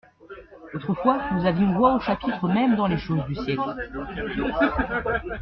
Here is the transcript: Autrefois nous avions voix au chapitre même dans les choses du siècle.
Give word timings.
Autrefois 0.73 1.19
nous 1.33 1.45
avions 1.45 1.73
voix 1.77 1.93
au 1.93 1.99
chapitre 1.99 2.47
même 2.47 2.75
dans 2.75 2.87
les 2.87 2.97
choses 2.97 3.23
du 3.27 3.35
siècle. 3.35 3.75